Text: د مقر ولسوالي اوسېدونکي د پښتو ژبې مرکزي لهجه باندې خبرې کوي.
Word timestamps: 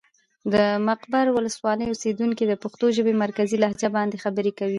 د 0.53 0.55
مقر 0.87 1.25
ولسوالي 1.31 1.85
اوسېدونکي 1.87 2.43
د 2.47 2.53
پښتو 2.63 2.85
ژبې 2.97 3.13
مرکزي 3.23 3.57
لهجه 3.63 3.89
باندې 3.97 4.21
خبرې 4.23 4.51
کوي. 4.59 4.69